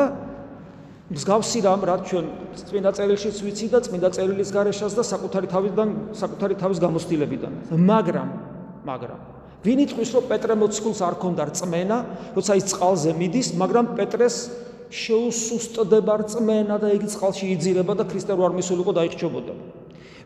მსგავსი 1.07 1.59
რამ 1.63 1.81
რაც 1.87 2.01
ჩვენ 2.11 2.27
წმინდა 2.67 2.91
წერილშიც 2.99 3.37
ვიცი 3.47 3.67
და 3.71 3.79
წმინდა 3.79 4.09
წერილის 4.11 4.51
გარეშეც 4.51 4.93
და 4.99 5.05
საკუთარი 5.07 5.47
თავიდან 5.47 5.89
საკუთარი 6.19 6.55
თავის 6.59 6.79
გამოცდილებიდან. 6.83 7.53
მაგრამ 7.79 8.29
მაგრამ 8.83 9.21
ვინ 9.63 9.79
იტყვის 9.87 10.11
რომ 10.15 10.25
პეტრე 10.31 10.55
მოციქულს 10.59 11.01
არ 11.07 11.15
ქონდა 11.23 11.43
რწმენა, 11.51 11.99
როცა 12.35 12.53
ის 12.59 12.65
წყალზე 12.71 13.11
მიდის, 13.19 13.49
მაგრამ 13.59 13.87
პეტრეს 13.99 14.37
შეუსუსტდება 14.97 16.15
რწმენა 16.23 16.77
და 16.81 16.89
იგი 16.97 17.09
წყალში 17.13 17.47
იძირება 17.55 17.93
და 18.01 18.05
ქრისტე 18.09 18.33
რო 18.33 18.43
არ 18.49 18.55
მისულიყო 18.57 18.93
დაიხჩობოდა. 18.97 19.53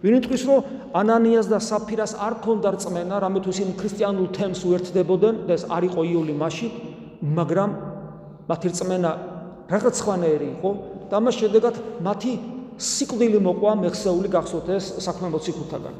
ვინ 0.00 0.14
იტყვის 0.20 0.42
რომ 0.48 0.60
ანანიას 0.96 1.46
და 1.50 1.58
საფირას 1.60 2.12
არ 2.16 2.34
ქონდა 2.44 2.68
რწმენა, 2.78 3.14
რამე 3.20 3.38
თუ 3.44 3.50
ისინი 3.50 3.72
ქრისტიანულ 3.80 4.26
თემს 4.36 4.60
უერთდებოდნენ 4.64 5.34
და 5.44 5.52
ეს 5.58 5.64
არ 5.68 5.82
იყო 5.90 6.00
იული 6.14 6.34
მასში, 6.40 6.68
მაგრამ 7.20 7.70
მათი 8.48 8.66
რწმენა 8.72 9.10
რაღაც 9.70 9.94
სხვანაირი 10.00 10.48
იყო 10.56 10.70
და 11.10 11.14
ამას 11.20 11.34
შედეგად 11.42 11.74
მათი 12.06 12.32
სიკვდილი 12.80 13.38
მოყვა 13.44 13.72
მეხსეული 13.84 14.28
გახსოვთ 14.32 14.66
ეს 14.72 14.86
საქმე 15.04 15.28
მოციქულთაგან. 15.34 15.94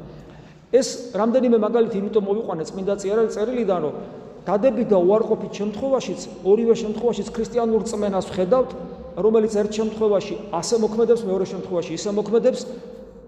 ეს 0.71 0.87
რამდენიმე 1.13 1.57
მაგალითი 1.59 1.95
იმიტომ 1.99 2.23
მოვიყვანე 2.25 2.63
წმინდა 2.71 2.93
წერილიდან 3.35 3.79
რომ 3.85 3.95
დადები 4.45 4.83
და 4.89 4.97
უარყოფით 4.97 5.53
შემთხვევაშიც 5.59 6.21
ორივე 6.45 6.75
შემთხვევაშიც 6.81 7.27
ქრისტიანულ 7.35 7.81
წმენას 7.85 8.25
ვხედავთ 8.31 8.69
რომელიც 9.21 9.53
ერთ 9.59 9.71
შემთხვევაში 9.77 10.35
ასე 10.55 10.75
მოქმედებს 10.81 11.21
მეორე 11.27 11.45
შემთხვევაში 11.51 11.91
ისე 11.99 12.11
მოქმედებს. 12.15 12.61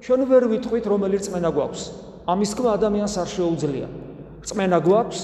ჩვენ 0.03 0.21
ვერ 0.27 0.43
ვიტყვით 0.51 0.85
რომელი 0.87 1.17
წმენა 1.19 1.49
გვაქვს. 1.53 1.83
ამის 2.27 2.49
თქმა 2.55 2.69
ადამიანს 2.77 3.13
არ 3.19 3.29
შეუძლია. 3.35 3.87
წმენა 4.47 4.77
გვაქვს 4.83 5.19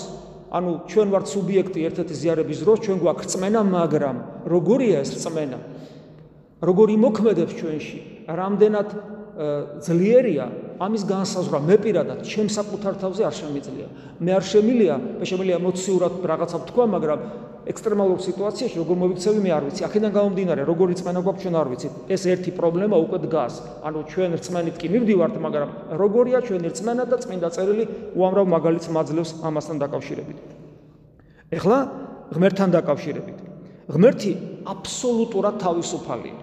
ანუ 0.50 0.72
ჩვენ 0.89 1.08
ვართ 1.13 1.25
სუბიექტი 1.29 1.79
ერთ-ერთი 1.88 2.15
ზიარების 2.22 2.60
დროს 2.63 2.77
ჩვენ 2.86 2.98
გვაქვს 3.03 3.27
წმენა 3.34 3.62
მაგრამ 3.69 4.17
როგორია 4.50 4.98
ეს 5.03 5.12
წმენა 5.24 5.60
როგორი 6.60 6.96
მოქმედებს 7.00 7.53
ჩვენში? 7.60 8.00
რამდენად 8.27 8.89
ძლიერია 9.86 10.46
ამის 10.79 11.03
განსაზღვრა 11.03 11.59
მე 11.67 11.75
პირადად 11.83 12.19
ჩემ 12.24 12.48
საკუთარ 12.48 12.93
თავზე 13.03 13.24
არ 13.27 13.36
შემიძლია. 13.36 13.88
მე 14.24 14.31
არ 14.39 14.43
შემილია 14.48 14.95
მე 15.19 15.25
შემილია 15.27 15.55
ემოციურად 15.59 16.13
რაღაცა 16.24 16.57
ვთქვა 16.63 16.86
მაგრამ 16.95 17.19
ექსტრემალურ 17.69 18.19
სიტუაციაში 18.24 18.75
როგორ 18.79 18.95
მოვიქცევი 19.03 19.39
მე 19.43 19.51
არ 19.59 19.63
ვიცი. 19.67 19.81
აქედან 19.86 20.12
გამომდინარე 20.15 20.62
როგორი 20.63 20.93
წმენა 20.95 21.19
გვაქვს 21.19 21.43
ჩვენ 21.43 21.55
არ 21.59 21.67
ვიცით 21.69 21.93
ეს 22.15 22.21
ერთი 22.31 22.51
პრობლემა 22.55 22.95
უკვე 22.95 23.17
დგას. 23.27 23.53
ანუ 23.83 24.00
ჩვენ 24.07 24.31
რწმენით 24.39 24.75
კი 24.79 24.88
მივდივართ 24.89 25.36
მაგრამ 25.45 25.69
როგორია 26.00 26.39
ჩვენი 26.48 26.67
რწმენა 26.71 27.03
და 27.12 27.15
წმინდა 27.19 27.50
წერილი 27.53 27.86
უამრავ 28.15 28.45
მაგალითს 28.55 28.88
მაძლევს 28.95 29.31
ამასთან 29.43 29.77
დაკავშირებით? 29.83 30.38
ეხლა 31.59 31.77
ღმერთთან 32.33 32.69
დაკავშირებით. 32.71 33.38
ღმერთი 33.89 34.31
აბსოლუტურად 34.69 35.55
თავისუფალია 35.65 36.38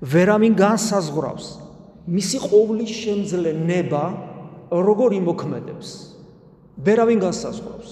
ვერავინ 0.00 0.54
განსაზღვრავს 0.56 1.69
მისი 2.08 2.38
ყოვლის 2.40 2.92
შემძლე 2.96 3.52
ნება 3.52 4.04
როგორ 4.70 5.18
იმოქმედებს? 5.20 5.88
ვერავინ 6.80 7.18
განსაზღვრავს. 7.20 7.90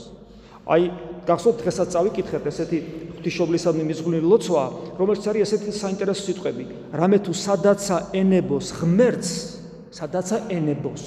აი 0.69 0.83
გახსოვთ 1.29 1.57
დღესაც 1.61 1.89
წავიკითხეთ 1.93 2.45
ესეთი 2.49 2.79
ღვთისმშობლისადმი 3.19 3.85
მიზღვნილი 3.89 4.27
ლოცვა 4.33 4.65
რომელიც 4.97 5.25
არის 5.29 5.43
ესეთი 5.45 5.73
საინტერესო 5.77 6.23
სიტყვები. 6.29 6.65
რამე 6.93 7.19
თუ 7.25 7.33
სადაცა 7.37 7.97
ენებოს 8.17 8.67
ღმერთს 8.81 9.33
სადაცა 9.93 10.37
ენებოს 10.53 11.05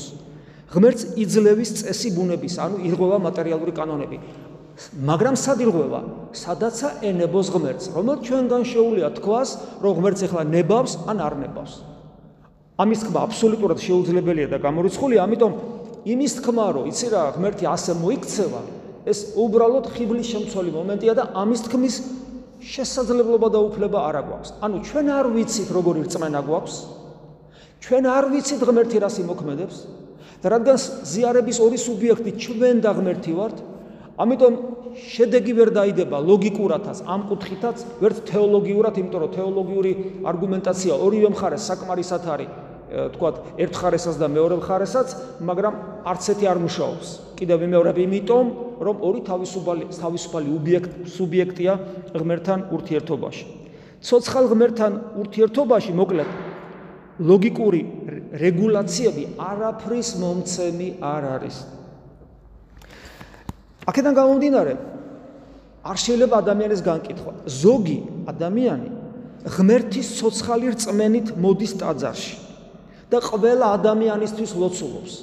ღმერთს 0.74 1.03
იძლევის 1.17 1.72
წესი 1.81 2.10
ბუნების 2.15 2.53
ანუ 2.62 2.77
ირღვევა 2.86 3.17
მატერიალური 3.17 3.74
კანონები. 3.74 4.17
მაგრამ 4.98 5.36
სად 5.38 5.58
ირღვევა? 5.62 6.01
სადაცა 6.38 6.89
ენებოს 7.05 7.48
ღმერთს 7.53 7.86
რომელიც 7.98 8.22
ჩვენგან 8.29 8.62
შეუულია 8.65 9.08
თქვას 9.17 9.50
რომ 9.81 9.93
ღმერთს 9.98 10.22
ეხლა 10.25 10.41
ნებავს 10.53 10.93
ან 11.05 11.17
არ 11.22 11.34
ნებავს 11.38 11.90
ამის 12.80 13.00
თქმა 13.04 13.20
აბსოლუტურად 13.28 13.80
შეუძლებელია 13.84 14.48
და 14.51 14.58
გამორიცხულია, 14.63 15.20
ამიტომ 15.28 15.54
იმის 16.12 16.34
თქმა, 16.40 16.66
რომ 16.78 16.84
იცი 16.92 17.08
რა, 17.12 17.24
ღმერთი 17.36 17.66
ასე 17.68 17.92
მოიქცევა, 18.00 18.62
ეს 19.06 19.20
უბრალოდ 19.38 19.86
ხიბლის 19.94 20.28
შემცველი 20.32 20.72
მომენტია 20.78 21.13
და 21.18 21.24
ამის 21.42 21.62
თქმის 21.68 21.96
შესაძლებლობა 22.62 23.48
და 23.54 23.60
უფლება 23.66 24.00
არ 24.08 24.16
აქვს. 24.22 24.50
ანუ 24.62 24.78
ჩვენ 24.86 25.08
არ 25.10 25.25
ვიცით, 25.34 25.70
როგორი 25.74 26.00
რწმენა 26.06 26.42
გვაქვს. 26.46 26.75
ჩვენ 27.82 28.04
არ 28.06 28.25
ვიცით 28.30 28.62
ღმერთი 28.62 28.98
რას 29.01 29.16
იმოქმედებს 29.25 29.78
და 30.42 30.48
რადგან 30.54 30.78
ზიარების 31.12 31.58
ორი 31.66 31.78
სუბიექტი 31.82 32.32
ჩვენ 32.38 32.75
და 32.82 32.90
ღმერთი 32.98 33.32
ვართ, 33.34 33.58
ამიტომ 34.22 34.54
შედეგი 34.95 35.53
ვერ 35.57 35.69
დაიდება 35.75 36.17
ლოგიკურათაც, 36.19 36.98
ამ 37.07 37.21
კუთხითაც, 37.29 37.77
ვერც 38.01 38.17
თეოლოგიურად, 38.31 38.93
იმიტომ 39.01 39.19
რომ 39.21 39.31
თეოლოგიური 39.38 39.91
არგუმენტაცია 40.31 40.93
ორივე 41.05 41.29
მხარეს 41.36 41.63
საკმარისად 41.71 42.24
არის 42.36 42.50
თქვათ 42.91 43.36
ერთ 43.55 43.74
ხარესაც 43.79 44.15
და 44.19 44.27
მეორე 44.27 44.55
ხარესაც, 44.67 45.07
მაგრამ 45.39 45.74
არც 46.12 46.24
ერთი 46.36 46.45
არ 46.51 46.57
მუშაობს. 46.60 47.07
კიდევ 47.39 47.57
ვიმეორებ 47.63 47.98
იმიტომ, 48.03 48.45
რომ 48.83 48.95
ორი 49.00 49.21
თავისუფალი 49.31 49.83
თავისუფალი 49.95 50.48
სუბიექტია 51.07 51.74
ღმერთთან 52.12 52.60
ურთიერთობაში. 52.75 53.45
ცოცხალ 54.01 54.45
ღმერთთან 54.51 54.91
ურთიერთობაში, 55.24 55.91
მოკლედ, 55.95 56.29
ლოგიკური 57.21 57.81
რეგულაციები 58.43 59.24
არაფრის 59.39 60.10
მომცემი 60.21 60.89
არ 61.00 61.24
არის. 61.38 61.55
აქედან 63.91 64.13
გამომდინარე, 64.15 64.74
არ 65.83 65.98
შეიძლება 66.00 66.36
ადამიანის 66.41 66.81
განკითხვა. 66.86 67.31
ზოგი 67.45 67.98
ადამიანი 68.31 68.89
ღმერთის 69.51 70.07
ცოცხალი 70.21 70.67
რწმენით 70.77 71.27
მოდის 71.36 71.74
ტაძარში. 71.81 72.36
და 73.12 73.19
ყველა 73.19 73.65
ადამიანისთვის 73.75 74.51
ლოცულობს. 74.55 75.13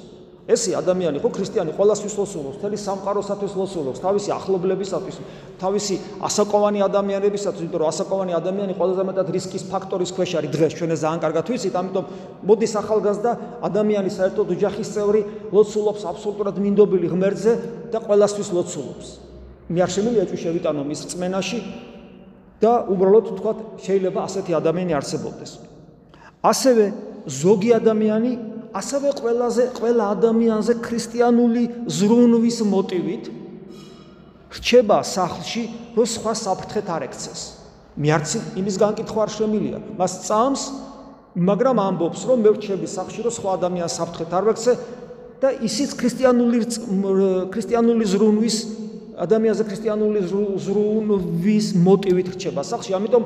ესე 0.49 0.73
ადამიანი 0.81 1.21
ხო 1.21 1.29
ქრისტიანი 1.29 1.73
ყოველასთვის 1.77 2.15
ლოცულობს, 2.21 2.57
თელი 2.61 2.77
სამყაროსათვის 2.81 3.53
ლოცულობს, 3.53 3.99
თავისი 4.01 4.31
ახლობლებისათვის, 4.33 5.17
თავისი 5.61 5.95
ასაკოვანი 6.25 6.81
ადამიანებისათვის, 6.89 7.61
იმიტომ 7.69 7.81
რომ 7.85 7.89
ასაკოვანი 7.93 8.33
ადამიანი 8.33 8.73
ყველაზე 8.81 9.03
მეტად 9.09 9.29
რისკის 9.29 9.65
ფაქტორის 9.69 10.11
ქვეშ 10.17 10.31
არის 10.41 10.51
დღეს 10.57 10.73
ჩვენ 10.79 10.91
ეს 10.97 11.01
ძალიან 11.05 11.21
კარგად 11.25 11.45
ვიცით, 11.53 11.75
ამიტომ 11.81 12.05
მოდის 12.49 12.73
ახალგაზრდა 12.81 13.33
ადამიანი 13.69 14.11
საერთოდ 14.19 14.47
ოჯახის 14.57 14.89
წევრი 14.89 15.21
ლოცულობს 15.53 16.03
აბსოლუტურად 16.13 16.57
მინდობილი 16.65 17.07
ღმერთზე 17.13 17.53
და 17.93 17.99
ყოველასთვის 18.05 18.49
ლოცულობს. 18.57 19.09
მე 19.69 19.79
არ 19.85 19.91
შემიძლია 19.93 20.23
ეჭვი 20.25 20.39
შევიტანო 20.45 20.83
მის 20.89 21.01
წმენაში 21.13 21.59
და 22.63 22.73
უბრალოდ 22.89 23.27
თქვა 23.39 23.53
შეიძლება 23.85 24.21
ასეთი 24.29 24.53
ადამიანი 24.61 24.93
არსებობდეს. 24.99 25.51
ასევე 26.43 26.85
ზოგი 27.29 27.71
ადამიანი 27.81 28.33
ასევე 28.75 29.09
ყველაზე 29.17 29.65
ყველა 29.79 30.05
ადამიანზე 30.15 30.75
ქრისტიანული 30.85 31.63
ზრუნვის 31.89 32.59
მოტივით 32.69 33.25
რჩება 34.49 34.99
სახლში, 35.05 35.63
რომ 35.97 36.07
სხვა 36.09 36.33
საფრთხეთ 36.45 36.87
არ 36.89 37.03
ექცეს. 37.09 37.41
მე 37.99 38.09
არც 38.17 38.31
იმის 38.61 38.77
განკითხვა 38.81 39.21
არ 39.25 39.31
შემილია. 39.39 39.79
მას 39.99 40.13
წამს, 40.29 40.63
მაგრამ 41.37 41.77
ამბობს, 41.89 42.21
რომ 42.29 42.39
მე 42.45 42.51
რჩები 42.57 42.87
სახლში, 42.89 43.21
რომ 43.25 43.33
სხვა 43.39 43.51
ადამიანს 43.59 43.97
საფრთხეთ 43.99 44.31
არ 44.33 44.45
ექცე 44.53 44.73
და 45.43 45.53
ისიც 45.63 45.95
ქრისტიანული 45.99 46.59
ქრისტიანული 47.55 48.05
ზრუნვის 48.13 48.57
ადამიანზე 49.19 49.65
ქრისტიანული 49.67 50.21
ზრუნვის 50.63 51.67
მოტივით 51.83 52.29
რჩება 52.35 52.63
სახლში. 52.63 52.95
ამიტომ 52.99 53.23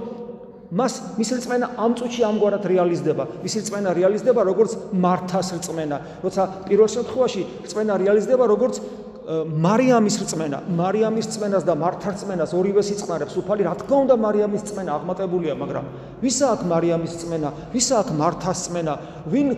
მას 0.73 0.93
მისი 1.21 1.33
რწმენა 1.37 1.67
ამ 1.77 1.93
წუთში 2.01 2.23
ამგვარად 2.25 2.65
რეალიზდება. 2.65 3.25
მისი 3.45 3.59
რწმენა 3.61 3.91
რეალიზდება 3.93 4.41
როგორც 4.41 4.73
მართას 4.97 5.49
რწმენა. 5.61 5.97
როცა 6.25 6.43
პირველ 6.69 6.89
შემთხვევაში 6.97 7.43
რწმენა 7.69 7.93
რეალიზდება 8.01 8.45
როგორც 8.49 8.75
მარიამის 9.23 10.17
რწმენა. 10.19 10.59
მარიამის 10.75 11.27
რწმენას 11.31 11.63
და 11.63 11.75
მართას 11.79 12.15
რწმენას 12.23 12.51
ორივე 12.59 12.83
სიწყნარებს 12.83 13.35
უფალი, 13.39 13.63
რა 13.69 13.75
თქმა 13.79 13.97
უნდა 14.03 14.15
მარიამის 14.19 14.63
რწმენა 14.67 14.91
აღმატებულია, 14.99 15.55
მაგრამ 15.63 15.85
ვისა 16.23 16.47
აქ 16.59 16.61
მარიამის 16.67 17.13
რწმენა? 17.19 17.49
ვისა 17.71 17.95
აქ 18.03 18.09
მართას 18.19 18.59
რწმენა? 18.67 18.95
ვინ 19.31 19.49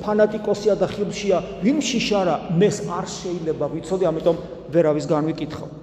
ფანატიკოსია 0.00 0.74
და 0.80 0.86
ხილშია? 0.88 1.38
ვინ 1.60 1.78
შიშარა? 1.84 2.34
მეს 2.56 2.76
არ 2.88 3.06
შეიძლება 3.12 3.64
ვიცოდე, 3.76 4.04
ამიტომ 4.08 4.36
ვერავის 4.72 5.04
განვიკითხავ. 5.04 5.79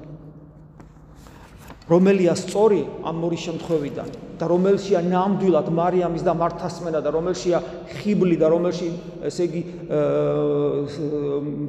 რომელია 1.87 2.33
სწორი 2.35 2.81
ამ 3.07 3.17
ორი 3.23 3.39
შემთხვევიდან 3.39 4.09
და 4.37 4.45
რომელშია 4.51 4.99
ნამდვილად 5.07 5.67
მარიამის 5.71 6.23
და 6.27 6.33
მართას 6.35 6.81
მენა 6.83 6.99
და 7.01 7.09
რომელშია 7.15 7.61
ხიბლი 7.95 8.35
და 8.37 8.47
რომელში 8.51 8.89
ესე 9.29 9.47
იგი 9.47 9.61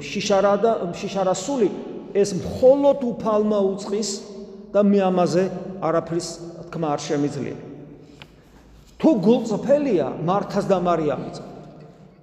შიშარა 0.02 0.54
და 0.58 0.72
შიშარასული 0.98 1.68
ეს 2.18 2.34
მხოლოდ 2.34 2.98
უფალმა 3.14 3.58
უצყის 3.72 4.10
და 4.74 4.82
მე 4.84 5.00
ამაზე 5.06 5.44
არაფრის 5.80 6.26
თქმა 6.68 6.88
არ 6.96 7.00
შემიძლია. 7.08 7.56
თუ 8.98 9.10
გულწრფელია 9.22 10.06
მართას 10.26 10.66
და 10.66 10.78
მარიამის 10.82 11.38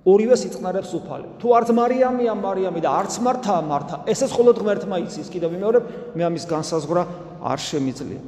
ორივე 0.05 0.35
სიწყნარებს 0.37 0.91
უფალი. 0.93 1.27
თუ 1.41 1.47
არც 1.57 1.69
მარიამია 1.73 2.33
მარიამი 2.37 2.79
და 2.85 2.89
არც 2.93 3.13
მართაა 3.25 3.61
მართა, 3.65 3.95
ესეც 4.05 4.29
მხოლოდ 4.29 4.55
ღმერთმა 4.61 4.97
იცის. 5.01 5.27
კიდევ 5.33 5.49
ვიმეორებ, 5.55 5.83
მე 6.13 6.23
ამის 6.29 6.45
განსაზღვრა 6.45 7.03
არ 7.51 7.59
შემიძლია. 7.69 8.21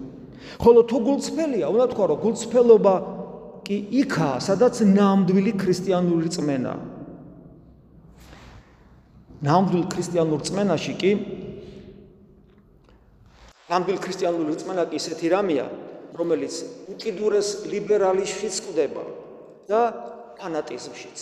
ხოლო 0.64 0.82
თუ 0.90 0.98
გულწრფელია, 1.08 1.66
უნდა 1.74 1.86
თქვა 1.92 2.06
რომ 2.08 2.18
გულწრფელობა 2.24 2.94
კი 3.66 3.78
იქაა, 4.02 4.38
სადაც 4.48 4.76
ნამდვილი 4.86 5.52
ქრისტიანული 5.62 6.30
წმენა. 6.36 6.74
ნამდვილ 9.38 9.84
ქრისტიანულ 9.94 10.40
წმენაში 10.48 10.94
კი 11.02 11.12
ნამდვილ 13.68 13.98
ქრისტიანულ 14.00 14.48
რწმენა 14.56 14.84
კი 14.88 14.96
ესეთი 14.96 15.28
რამეა, 15.34 15.66
რომელიც 16.16 16.56
უკიდურეს 16.94 17.68
ლიბერალიზმშიც 17.68 18.56
ყდება 18.64 19.04
და 19.68 19.82
ფანატიზმშიც. 20.40 21.18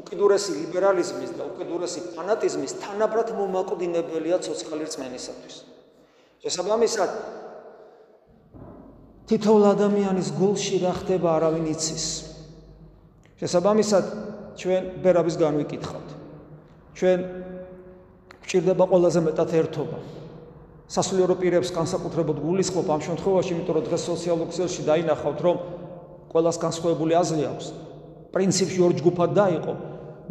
უკიდურესი 0.00 0.52
ლიბერალიზმის 0.64 1.30
და 1.36 1.44
უკიდურესი 1.52 2.00
ფანატიზმის 2.16 2.72
თანაბრად 2.80 3.28
მომაკვდინებელია 3.36 4.40
ცოცხალი 4.40 4.88
რწმენისათვის. 4.88 5.56
შესაბამისად 6.40 7.10
თითოეულ 9.28 9.64
ადამიანის 9.76 10.28
გულში 10.34 10.80
რა 10.82 10.92
ხდება 10.96 11.36
არავინ 11.36 11.66
იცის. 11.70 12.06
შესაბამისად 13.40 14.04
ჩვენ 14.56 14.82
ბერაბის 15.04 15.36
განვიკითხავთ. 15.36 16.08
ჩვენ 16.96 17.18
გვჭირდება 18.40 18.84
ყველაზე 18.90 19.20
მეტად 19.28 19.50
ერთობა. 19.60 19.98
სასულიერო 20.90 21.34
პირებს 21.38 21.70
განსაკუთრებულად 21.70 22.38
გულისხმობ 22.42 22.86
ამ 22.90 23.00
შემთხვევაში, 23.06 23.50
იმიტომ 23.54 23.74
რომ 23.78 23.84
დღეს 23.86 24.02
სოციალურ 24.10 24.46
ქსელში 24.50 24.82
დაინახავთ, 24.90 25.38
რომ 25.46 25.56
ყოველას 26.32 26.56
განსხვავებული 26.58 27.12
აზრი 27.14 27.44
აქვს. 27.52 27.66
პრინციპში 28.34 28.80
ორ 28.82 28.92
ჯგუფად 28.98 29.30
დაიყო, 29.38 29.74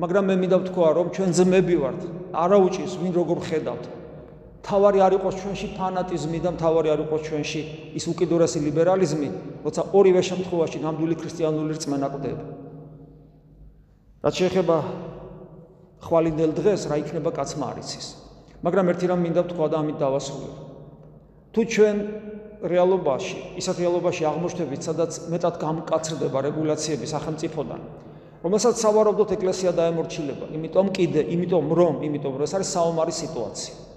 მაგრამ 0.04 0.24
მე 0.28 0.36
მინდა 0.42 0.58
ვთქვა, 0.60 0.88
რომ 1.00 1.08
ჩვენ 1.16 1.30
ძმები 1.38 1.75
ვართ. 1.80 2.01
არა 2.34 2.58
უჭირს 2.66 2.94
ვინ 3.00 3.12
როგორ 3.16 3.39
ხედავთ. 3.48 3.99
თავარი 4.66 5.00
არ 5.00 5.13
იყოს 5.20 5.36
ჩვენში 5.39 5.68
ფანატიზმი 5.78 6.39
და 6.44 6.51
თავარი 6.60 6.89
არ 6.94 7.01
იყოს 7.08 7.22
ჩვენში 7.28 7.62
ის 7.96 8.06
უკიდურესი 8.12 8.60
ლიბერალიზმი, 8.68 9.30
როცა 9.63 9.82
ორივე 9.96 10.22
შემთხვევაში 10.30 10.78
ნამდვილი 10.84 11.16
ქრისტიანული 11.16 11.72
რწმენა 11.80 12.08
ყდება. 12.13 12.44
რაც 14.20 14.34
შეეხება 14.36 14.78
ხვალინდელ 16.04 16.51
დღეს, 16.60 16.82
რა 16.92 16.96
იქნება 17.00 17.32
კაცმა 17.32 17.66
არიცის. 17.72 18.08
მაგრამ 18.63 18.92
ერთი 18.92 19.06
რამ 19.08 19.22
მინდა 19.24 19.42
ვთქვა 19.48 19.68
და 19.72 19.75
ამით 19.80 19.98
დავასრულებ. 20.04 20.54
თუ 21.56 21.62
ჩვენ 21.63 21.98
რეალობაში, 22.60 23.38
ისეთ 23.56 23.75
რეალობაში 23.80 24.24
აღმოჩნდებით, 24.28 24.82
სადაც 24.84 25.12
მეტად 25.32 25.56
გამკაცრდება 25.63 26.39
რეგულაციები 26.51 27.06
სახელმწიფოდან, 27.08 27.82
რომელსაც 28.44 28.75
სავარაუდოდ 28.84 29.30
ეკლესია 29.39 29.72
დაემორჩილება, 29.80 30.46
იმიტომ 30.51 30.88
კიდე, 30.92 31.22
იმიტომ 31.36 31.66
რომ, 31.80 31.96
იმიტომ 32.04 32.34
რომ 32.36 32.44
ეს 32.44 32.54
არის 32.60 32.70
საომარი 32.75 33.13
სიტუაცია. 33.16 33.88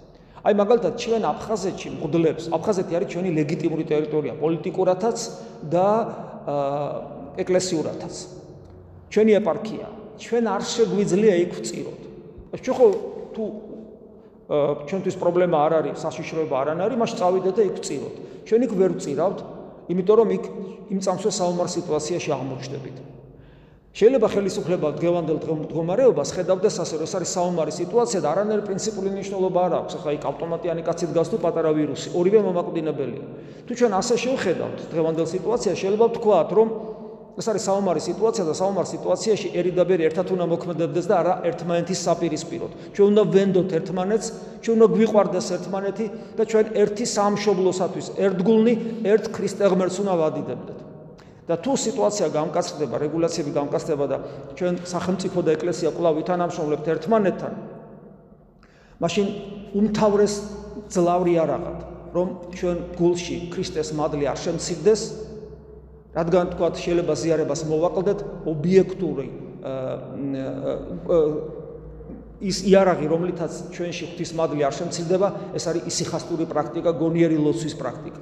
აი 0.42 0.54
მაგალითად 0.58 0.92
ჩვენ 0.98 1.22
აფხაზეთში 1.22 1.88
მღვდლებს, 1.96 2.44
აფხაზეთი 2.50 2.92
არის 2.98 3.08
ჩვენი 3.14 3.30
ლეგიტიმური 3.38 3.84
ტერიტორია, 3.86 4.32
პოლიტიკურათაც 4.42 5.18
და 5.70 5.88
ეკლესიურათაც. 7.38 8.14
ჩვენი 9.12 9.32
ეპარქია. 9.38 9.86
ჩვენ 10.18 10.44
არ 10.50 10.62
შეგვიძლია 10.66 11.34
იქ 11.46 11.52
ვწიროთ. 11.62 12.00
ჩვენ 12.58 12.74
ხო 12.74 12.86
თუ 13.34 13.44
ჩვენთვის 14.88 15.16
პრობლემა 15.22 15.56
არ 15.62 15.72
არის, 15.78 15.96
საშიშროება 16.02 16.56
არ 16.60 16.68
არის, 16.84 16.98
მაშინ 16.98 17.16
წავიდეთ 17.22 17.54
და 17.56 17.62
იქ 17.70 17.76
ვწიროთ. 17.78 18.14
ჩვენ 18.46 18.60
იქ 18.66 18.72
ვერ 18.76 18.90
ვწირავთ, 18.98 19.38
იმიტომ 19.92 20.16
რომ 20.18 20.28
იქ 20.36 20.44
იმ 20.92 20.98
წამსვე 21.06 21.30
საომარ 21.38 21.68
სიტუაციაში 21.72 22.30
აღმოჩნდებით. 22.34 22.96
შეიძლება 23.92 24.28
ხელისუფლება 24.32 24.88
დღევანდელ 24.96 25.38
მდგომარეობას 25.52 26.30
ხედავდეს 26.32 26.76
ასე, 26.80 26.96
რომ 26.96 27.04
ეს 27.04 27.12
არის 27.12 27.30
საომარი 27.36 27.72
სიტუაცია 27.76 28.20
და 28.24 28.28
არანაირი 28.32 28.62
პრინციპული 28.64 29.08
მნიშვნელობა 29.12 29.60
არ 29.68 29.72
აქვს. 29.84 29.92
ახლა 30.00 30.12
იქ 30.16 30.24
ავტომატიანი 30.32 30.82
კაცით 30.88 31.10
გას 31.12 31.28
თუ 31.28 31.36
პატარა 31.44 31.70
ვირუსი, 31.76 32.08
ორივე 32.16 32.40
მომაკვდინებელია. 32.40 33.24
თუ 33.68 33.72
ჩვენ 33.76 33.92
ასე 34.00 34.14
შევხედავთ 34.16 34.78
დღევანდელ 34.96 35.26
სიტუაციას, 35.28 35.76
შეიძლება 35.76 36.06
ვთქვათ, 36.08 36.50
რომ 36.56 36.68
ეს 37.32 37.46
არის 37.48 37.64
საომარი 37.68 38.00
სიტუაცია 38.00 38.44
და 38.48 38.54
საომარ 38.56 38.86
სიტუაციაში 38.92 39.48
ერიდაბერი 39.60 40.02
ერთად 40.08 40.26
უნდა 40.36 40.46
მოქმედებდეს 40.52 41.06
და 41.08 41.14
არა 41.20 41.34
ერთმანეთის 41.48 42.00
საპირისპიროდ. 42.04 42.72
ჩვენ 42.96 43.06
უნდა 43.12 43.22
ვენდოთ 43.32 43.68
ერთმანეთს, 43.76 44.28
ჩვენ 44.64 44.74
უნდა 44.76 44.88
გვიყვარდეს 44.96 45.46
ერთმანეთი 45.56 46.06
და 46.36 46.42
ჩვენ 46.48 46.66
ერთი 46.80 47.04
სამშობლოსათვის 47.12 48.06
ერთგულნი 48.20 48.74
ერთ 49.04 49.24
ქრისტე 49.32 49.64
ღმერთს 49.68 49.96
უნდა 50.00 50.14
ვადიდებდეთ. 50.20 50.91
და 51.48 51.58
თუ 51.58 51.72
სიტუაცია 51.74 52.26
გამკაცდება, 52.30 52.96
რეგულაციები 53.02 53.50
გამკაცდება 53.50 54.04
და 54.06 54.16
ჩვენ 54.54 54.74
სახელმწიფო 54.86 55.38
და 55.42 55.50
ეკლესია 55.58 55.90
კვლავ 55.90 56.14
ვითანამშრომლებთ 56.22 56.86
ერთმანეთთან, 56.94 57.52
მაშინ 59.02 59.26
უმთავრეს 59.74 60.34
ძლავრი 60.94 61.34
არაღად, 61.42 61.78
რომ 62.14 62.28
ჩვენ 62.54 62.76
გულში 62.94 63.36
ქრისტეს 63.50 63.90
მადლი 63.98 64.24
არ 64.30 64.38
შემცირდეს, 64.38 65.00
რადგან 66.14 66.44
თქვა 66.52 66.68
შეიძლება 66.76 67.14
ზიარებას 67.16 67.62
მოვაკლდეთ 67.66 68.18
ობიექტური 68.46 69.26
ის 72.42 72.58
იარაღი 72.66 73.06
რომლითაც 73.06 73.52
ჩვენში 73.72 74.06
ღვთის 74.12 74.32
მადლი 74.34 74.64
არ 74.66 74.74
შემცირდება 74.74 75.28
ეს 75.56 75.64
არის 75.70 75.86
ისიხასტური 75.88 76.44
პრაქტიკა 76.50 76.90
გონიერი 76.98 77.38
ლოცვის 77.38 77.74
პრაქტიკა. 77.78 78.20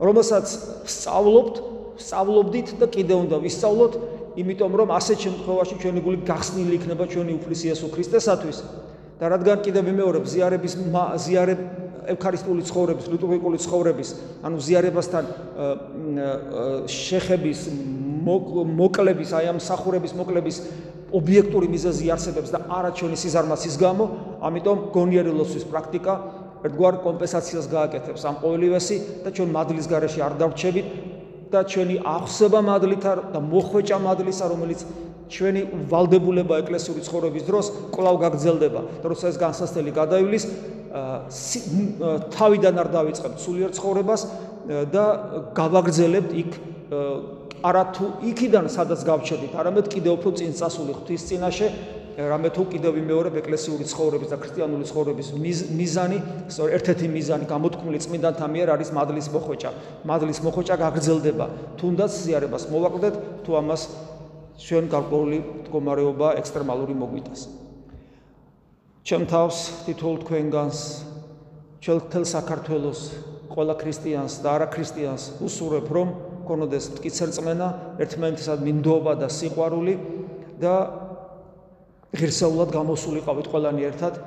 რომელსაც 0.00 0.46
სწავლობთ 0.88 1.54
სწავლობდით 2.00 2.68
და 2.80 2.86
კიდე 2.92 3.14
უნდა 3.24 3.36
ვისწავლოთ 3.44 3.92
იმიტომ 4.36 4.72
რომ 4.80 4.88
ასეთ 4.92 5.18
შემთხვევაში 5.26 5.74
ჩვენი 5.80 6.00
გული 6.04 6.18
გახსნილი 6.28 6.72
იქნება 6.76 7.04
ჩვენი 7.08 7.32
უფლის 7.40 7.60
იესო 7.66 7.86
ქრისტესათვის. 7.94 8.58
და 9.16 9.32
რადგან 9.32 9.58
კიდე 9.64 9.80
ვიმეორებ 9.80 10.24
ზიარების 10.28 10.74
ზიარებ 11.24 11.60
ევქარისტიული 12.12 12.62
ცხოვრების, 12.68 13.06
ლიტურგიკული 13.08 13.58
ცხოვრების, 13.64 14.08
ანუ 14.44 14.56
ზიარებასთან 14.60 15.24
შეხების 16.84 17.60
მოკლების, 18.76 19.30
აი 19.40 19.46
ამ 19.56 19.58
სახურების 19.64 20.12
მოკლების 20.20 20.56
ობიექტური 21.16 21.66
მიზეზი 21.72 22.12
არსებობს 22.12 22.50
და 22.52 22.58
არა 22.76 22.90
ჩვენი 22.98 23.16
სიზარმაცის 23.24 23.74
გამო, 23.80 24.04
ამიტომ 24.44 24.78
გონიერილოსის 24.92 25.64
პრაქტიკა 25.64 26.14
ერთგვარ 26.66 27.00
კომპენსაციას 27.04 27.66
გააკეთებს 27.70 28.22
ამ 28.26 28.36
ყოველივესი 28.42 28.96
და 29.24 29.30
ჩვენ 29.36 29.48
მადლის 29.54 29.86
გარეშე 29.90 30.20
არ 30.26 30.34
დავრჩებით 30.40 30.86
და 31.52 31.60
ჩვენი 31.66 31.96
აღსება 32.02 32.60
მადლით 32.66 33.04
და 33.34 33.40
მოხვეჭა 33.40 33.98
მადლისა, 34.02 34.44
რომელიც 34.52 34.80
ჩვენი 35.26 35.62
ვალდებულება 35.90 36.54
ეკლესიური 36.62 37.00
ცხოვრების 37.06 37.44
დროს 37.46 37.66
კვლავ 37.94 38.16
გაგრძელდება. 38.22 38.80
და 39.02 39.06
როცა 39.10 39.26
ეს 39.30 39.36
განსასწრელი 39.42 39.90
გადაივლის, 39.94 40.44
თავიდან 42.36 42.74
არ 42.82 42.88
დავიწყებთ 42.94 43.38
სულიერ 43.42 43.70
ცხოვრებას 43.76 44.22
და 44.94 45.04
გავაგრძელებთ 45.54 46.30
იქ 46.42 46.50
არათუ 47.66 48.06
იქიდან 48.30 48.66
სადაც 48.70 49.00
გავჩერდით, 49.02 49.52
არამედ 49.58 49.86
კიდევ 49.90 50.12
უფრო 50.20 50.30
წინ 50.38 50.52
წასული 50.54 50.92
ღვთის 50.96 51.22
წინაშე, 51.26 51.68
რამე 52.16 52.48
თუ 52.48 52.64
კიდევ 52.72 52.96
ვიმეორებ 52.96 53.34
ეკლესიური 53.44 53.84
ცხოვრების 53.84 54.30
და 54.32 54.36
ქრისტიანული 54.40 54.84
ცხოვრების 54.88 55.28
მიზანი, 55.36 56.18
სწორედ 56.48 56.72
ერთ-ერთი 56.80 57.06
მიზანი 57.12 57.44
გამოთქმული 57.44 57.98
წმინდანთა 58.00 58.46
მიერ 58.56 58.68
არის 58.72 58.90
მადლის 58.96 59.28
მოხვეჭა. 59.36 59.70
მადლის 60.08 60.40
მოხვეჭა 60.40 60.74
გაგრძელდება, 60.80 61.46
თუნდაც 61.76 62.12
ზიარებას 62.16 62.64
მოვაკლდეთ, 62.72 63.14
თუ 63.44 63.50
ამას 63.60 63.82
ჩვენ 64.56 64.84
გარკვეული 64.88 65.38
მდგომარეობა 65.60 66.28
ექსტრემალური 66.40 66.94
მოგვიტას. 66.96 67.40
ჩემ 69.04 69.24
თავს 69.28 69.56
თითოეულ 69.84 70.16
თქვენგანს, 70.24 70.78
ჩელთელ 71.84 72.24
საქართველოს 72.24 73.00
ყველა 73.52 73.74
ქრისტიანს 73.76 74.34
და 74.40 74.48
არაქრისტიანს 74.56 75.24
უსურებ 75.44 75.86
რომ 75.92 76.08
გქონოდეს 76.48 76.84
მткиცერწმენა, 76.96 77.68
ერთმანეთისადმი 78.00 78.72
ნდობა 78.80 79.12
და 79.20 79.28
სიყვარული 79.28 79.94
და 80.56 81.05
ღირსეულად 82.14 82.70
გამოსულიყავით 82.76 83.50
ყველანი 83.50 83.88
ერთად 83.90 84.20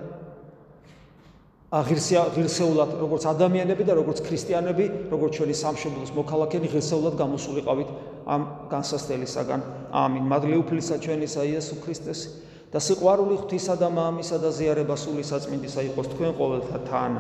აღირსია 1.80 2.22
ღირსეულად 2.34 2.98
როგორც 3.00 3.24
ადამიანები 3.30 3.86
და 3.86 3.96
როგორც 4.02 4.24
ქრისტიანები 4.26 4.86
როგორც 5.14 5.40
ჩვენი 5.40 5.56
სამშობლოს 5.64 6.12
მოქალაქენი 6.18 6.68
ღირსეულად 6.76 7.16
გამოსულიყავით 7.24 7.90
ამ 8.26 8.46
განსასწრელისაგან 8.74 9.66
ამინ 10.04 10.24
მადლი 10.34 10.58
უფლისა 10.66 10.98
ჩვენისა 11.06 11.46
იესო 11.54 11.78
ქრისტეს 11.86 12.22
და 12.70 12.78
სიყვარული 12.78 13.38
ღვთისა 13.42 13.76
და 13.82 13.88
მამისა 13.90 14.38
და 14.42 14.50
ზიარება 14.54 14.94
სული 14.94 15.24
საწმინდისა 15.26 15.86
იყოს 15.90 16.10
თქვენ 16.14 16.36
ყოველთა 16.38 16.82
თან. 16.86 17.14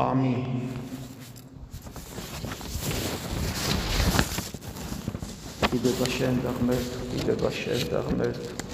ამინ. 0.00 0.46
იდება 5.76 6.06
შენ 6.08 6.40
და 6.40 6.50
ღმერთ, 6.56 6.90
იდება 7.20 7.50
შენ 7.52 7.80
და 7.92 8.00
ღმერთ. 8.08 8.67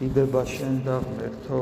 იდება 0.00 0.42
შენ 0.48 0.76
და 0.86 0.96
ღმერთო 1.04 1.60